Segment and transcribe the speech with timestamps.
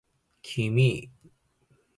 [0.43, 1.11] 君